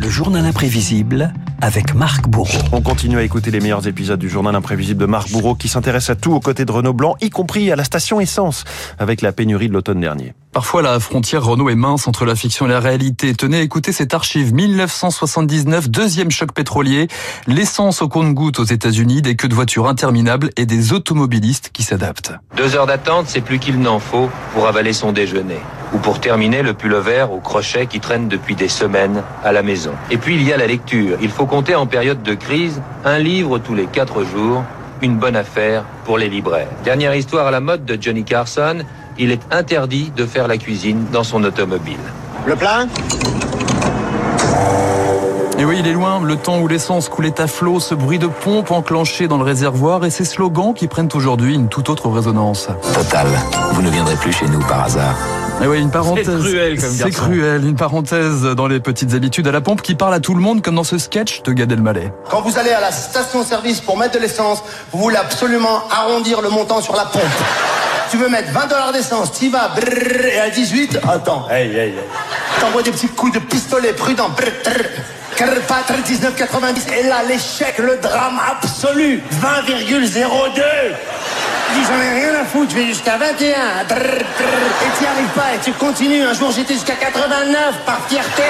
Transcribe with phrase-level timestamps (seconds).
[0.00, 2.58] Le journal imprévisible avec Marc Bourreau.
[2.72, 6.10] On continue à écouter les meilleurs épisodes du journal imprévisible de Marc Bourreau qui s'intéresse
[6.10, 8.64] à tout aux côtés de Renault Blanc, y compris à la station essence,
[8.98, 10.34] avec la pénurie de l'automne dernier.
[10.52, 13.34] Parfois, la frontière Renault est mince entre la fiction et la réalité.
[13.34, 17.08] Tenez, écoutez cette archive 1979, deuxième choc pétrolier,
[17.46, 22.32] l'essence au compte-goutte aux États-Unis, des queues de voitures interminables et des automobilistes qui s'adaptent.
[22.56, 25.58] Deux heures d'attente, c'est plus qu'il n'en faut pour avaler son déjeuner.
[25.92, 29.92] Ou pour terminer le pullover au crochet qui traîne depuis des semaines à la maison.
[30.10, 31.18] Et puis il y a la lecture.
[31.20, 34.64] Il faut compter en période de crise un livre tous les quatre jours.
[35.02, 36.68] Une bonne affaire pour les libraires.
[36.84, 38.78] Dernière histoire à la mode de Johnny Carson,
[39.18, 42.00] il est interdit de faire la cuisine dans son automobile.
[42.46, 42.88] Le plein?
[45.58, 48.26] Et oui, il est loin, le temps où l'essence coulait à flot, ce bruit de
[48.26, 52.68] pompe enclenché dans le réservoir et ces slogans qui prennent aujourd'hui une toute autre résonance.
[52.94, 53.26] Total,
[53.72, 55.16] vous ne viendrez plus chez nous par hasard.
[55.62, 56.26] Et oui, une parenthèse.
[56.26, 59.94] C'est cruel comme C'est cruel, une parenthèse dans les petites habitudes à la pompe qui
[59.94, 62.12] parle à tout le monde comme dans ce sketch de Gad Elmaleh.
[62.30, 66.50] Quand vous allez à la station-service pour mettre de l'essence, vous voulez absolument arrondir le
[66.50, 67.22] montant sur la pompe.
[68.10, 71.88] Tu veux mettre 20 dollars d'essence, t'y vas, brrr, et à 18, attends, hey, hey,
[71.88, 71.94] hey.
[72.60, 75.15] T'envoies des petits coups de pistolet prudent, brrr, brrr.
[75.36, 79.22] 19,90 et là l'échec, le drame absolu.
[79.42, 80.62] 20,02
[81.74, 85.54] dis j'en ai rien à foutre, je vais jusqu'à 21 brrr, brrr, et arrives pas
[85.54, 86.22] et tu continues.
[86.22, 88.42] Un jour j'étais jusqu'à 89 par fierté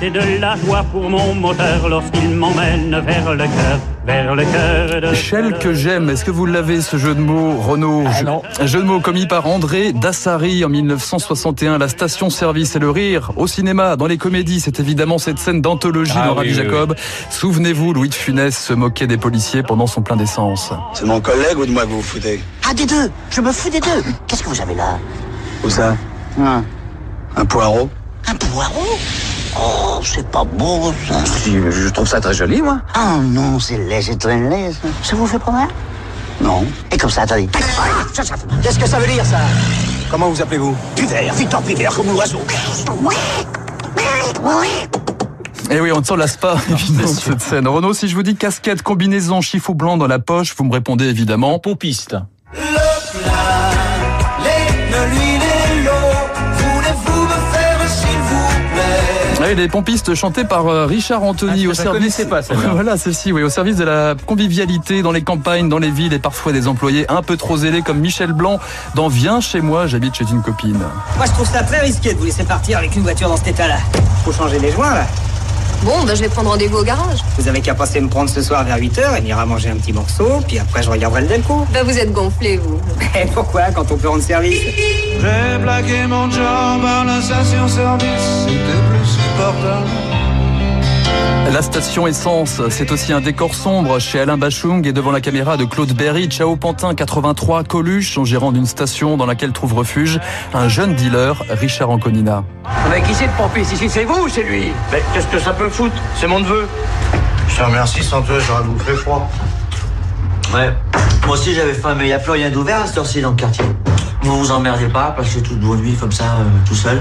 [0.00, 5.00] c'est de la joie pour mon moteur lorsqu'il m'emmène vers le cœur, vers le cœur
[5.00, 5.14] de...
[5.14, 8.04] Shell que j'aime, est-ce que vous l'avez ce jeu de mots, Renaud?
[8.06, 8.42] Ah non.
[8.60, 13.32] Un jeu de mots commis par André Dassari en 1961, la station-service et le rire.
[13.36, 16.54] Au cinéma, dans les comédies, c'est évidemment cette scène d'anthologie Ah dans oui, Rabbi oui,
[16.54, 16.94] Jacob.
[17.30, 20.72] Souvenez-vous, Louis de Funès se moquait des policiers pendant son plein d'essence.
[20.94, 22.40] C'est mon collègue ou de moi que vous vous foutez?
[22.68, 23.10] Ah, des deux.
[23.30, 24.04] Je me fous des deux.
[24.28, 24.96] Qu'est-ce que vous avez là?
[25.64, 25.96] Où ça?
[26.40, 26.62] Un,
[27.36, 27.88] Un poireau?
[28.28, 28.86] Un poireau?
[29.60, 32.80] Oh, c'est pas beau, ça Je trouve ça très joli, moi.
[32.94, 34.88] Ah non, c'est laid, c'est très laid, ça.
[35.02, 35.68] Ça vous fait pas mal?
[36.40, 36.64] Non.
[36.92, 37.48] Et comme ça, attendez.
[38.62, 39.38] Qu'est-ce que ça veut dire ça?
[40.10, 40.76] Comment vous appelez-vous?
[40.94, 42.40] Pivert, Victor Pivert, comme l'oiseau.
[45.70, 47.68] Et oui, on ne s'en lasse pas, évidemment, de cette scène.
[47.68, 51.06] Renaud, si je vous dis casquette, combinaison, chiffon blanc dans la poche, vous me répondez
[51.06, 51.58] évidemment.
[51.58, 52.16] Pompiste.
[59.48, 62.20] Oui, les pompistes chantés par euh, Richard Anthony Ah, au service.
[62.28, 62.68] pas, celle-là.
[62.72, 66.18] voilà, celle-ci, oui, au service de la convivialité dans les campagnes, dans les villes et
[66.18, 68.60] parfois des employés un peu trop zélés comme Michel Blanc
[68.94, 70.78] dans Viens chez moi, j'habite chez une copine.
[71.16, 73.48] Moi, je trouve ça très risqué de vous laisser partir avec une voiture dans cet
[73.48, 73.78] état-là.
[74.24, 75.06] Faut changer les joints, là.
[75.82, 77.20] Bon, ben je vais prendre rendez-vous au garage.
[77.38, 79.76] Vous avez qu'à passer me prendre ce soir vers 8h et venir à manger un
[79.76, 81.66] petit morceau, puis après, je regarderai le Delco.
[81.72, 82.80] Ben vous êtes gonflé, vous.
[83.18, 84.58] Et pourquoi, quand on peut rendre service?
[84.60, 86.42] J'ai plaqué mon job
[86.84, 88.46] à la station-service.
[91.52, 95.56] La station essence, c'est aussi un décor sombre chez Alain Bachung et devant la caméra
[95.56, 100.18] de Claude Berry, Ciao Pantin 83, Coluche, en gérant d'une station dans laquelle trouve refuge
[100.54, 102.42] un jeune dealer, Richard Anconina.
[102.90, 103.88] Mais qui c'est le pompiste ici?
[103.88, 104.72] C'est vous ou c'est lui?
[104.90, 105.94] Mais qu'est-ce que ça peut foutre?
[106.16, 106.66] C'est mon neveu.
[107.48, 109.30] Je te remercie, sans toi, j'aurais bouffé froid.
[110.52, 110.72] Ouais,
[111.26, 113.30] moi aussi j'avais faim, mais il n'y a plus rien d'ouvert à cette heure-ci dans
[113.30, 113.64] le quartier.
[114.22, 117.00] Vous vous emmerdez pas, passez toute vos nuits comme ça, euh, tout seul?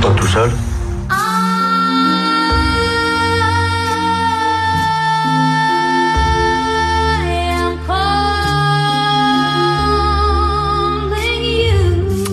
[0.00, 0.50] Pas tout seul.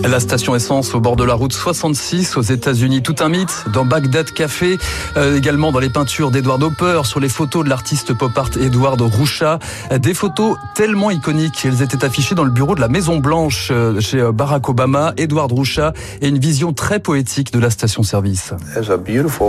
[0.04, 3.84] La station essence au bord de la route 66 aux États-Unis, tout un mythe dans
[3.84, 4.78] Bagdad Café,
[5.16, 9.00] euh, également dans les peintures d'Edward Hopper, sur les photos de l'artiste pop art Edward
[9.00, 9.58] Roucha,
[9.96, 14.00] des photos tellement iconiques, elles étaient affichées dans le bureau de la Maison Blanche euh,
[14.00, 18.54] chez euh, Barack Obama, Edward Roucha et une vision très poétique de la station-service.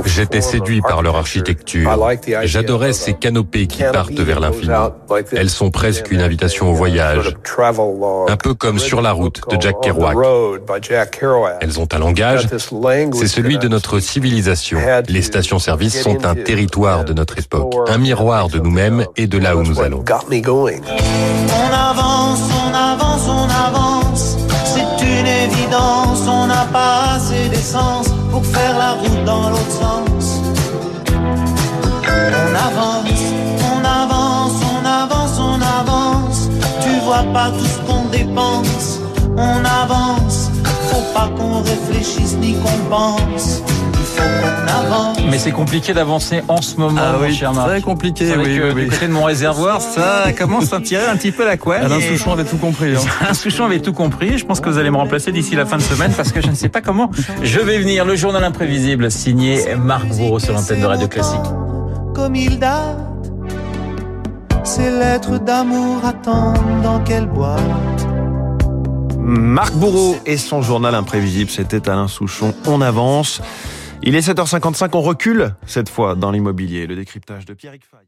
[0.05, 1.89] J'étais séduit par leur architecture.
[2.43, 4.73] J'adorais ces canopées qui partent vers l'infini.
[5.31, 9.81] Elles sont presque une invitation au voyage, un peu comme Sur la route de Jack
[9.81, 10.15] Kerouac.
[11.61, 14.79] Elles ont un langage, c'est celui de notre civilisation.
[15.07, 19.55] Les stations-service sont un territoire de notre époque, un miroir de nous-mêmes et de là
[19.55, 20.03] où nous allons.
[20.03, 24.37] On avance, on avance, on avance.
[24.65, 30.41] C'est une évidence, on n'a pas assez d'essence pour faire la route dans l'autre sens.
[32.05, 33.21] On avance,
[33.71, 36.49] on avance, on avance, on avance.
[36.81, 38.99] Tu vois pas tout ce qu'on dépense.
[39.35, 40.22] On avance,
[41.13, 43.61] pas qu'on réfléchisse ni qu'on pense.
[45.19, 47.67] Il Mais c'est compliqué d'avancer en ce moment, ah oui, cher Marc.
[47.67, 48.87] Très compliqué, oui, que oui, du oui.
[48.87, 51.83] côté de mon réservoir, ça commence à tirer un petit peu la couenne.
[51.85, 52.93] Alain et- Souchon avait tout compris.
[52.95, 52.99] hein.
[53.21, 54.37] Alain Souchon avait tout compris.
[54.37, 56.47] Je pense que vous allez me remplacer d'ici la fin de semaine parce que je
[56.47, 57.09] ne sais pas comment
[57.41, 58.05] je vais venir.
[58.05, 61.39] Le journal imprévisible signé Marc Bourreau sur l'antenne de Radio Classique.
[62.13, 62.97] Comme il date,
[64.63, 67.59] ces lettres d'amour attendent dans quelle boîte?
[69.25, 72.53] Marc Bourreau et son journal imprévisible, c'était Alain Souchon.
[72.67, 73.41] On avance.
[74.01, 76.87] Il est 7h55, on recule cette fois dans l'immobilier.
[76.87, 78.05] Le décryptage de Pierre Fay.